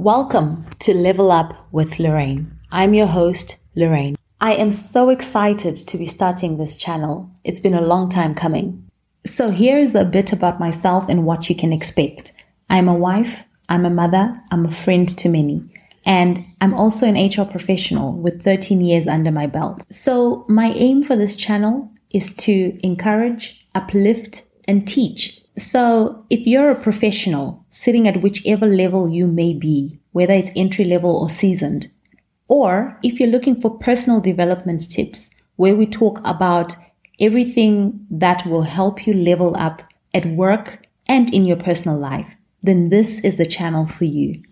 [0.00, 2.50] Welcome to Level Up with Loraine.
[2.72, 4.16] I'm your host, Loraine.
[4.40, 7.30] I am so excited to be starting this channel.
[7.44, 8.88] It's been a long time coming.
[9.26, 12.32] So here's a bit about myself and what you can expect.
[12.70, 15.62] I'm a wife, I'm a mother, I'm a friend to many,
[16.06, 19.84] and I'm also an HR professional with 13 years under my belt.
[19.92, 26.70] So my aim for this channel is to encourage, uplift, and teach so if you're
[26.70, 31.90] a professional sitting at whichever level you may be, whether it's entry level or seasoned,
[32.48, 36.74] or if you're looking for personal development tips where we talk about
[37.20, 39.82] everything that will help you level up
[40.14, 44.42] at work and in your personal life, then this is the channel for you.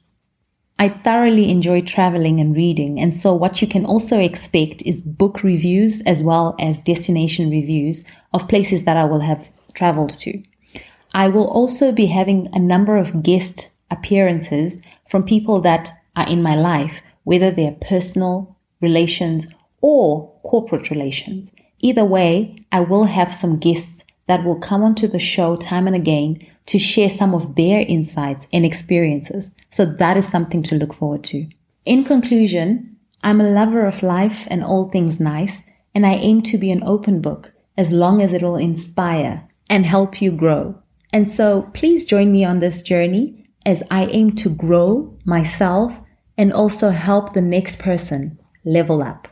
[0.79, 5.43] I thoroughly enjoy traveling and reading, and so what you can also expect is book
[5.43, 10.41] reviews as well as destination reviews of places that I will have traveled to.
[11.15, 16.43] I will also be having a number of guest appearances from people that are in
[16.43, 19.47] my life, whether they're personal relations
[19.81, 21.51] or corporate relations.
[21.81, 25.97] Either way, I will have some guests that will come onto the show time and
[25.97, 29.51] again to share some of their insights and experiences.
[29.71, 31.49] So that is something to look forward to.
[31.85, 35.63] In conclusion, I'm a lover of life and all things nice,
[35.95, 39.87] and I aim to be an open book as long as it will inspire and
[39.87, 40.83] help you grow.
[41.13, 46.01] And so please join me on this journey as I aim to grow myself
[46.37, 49.29] and also help the next person level up.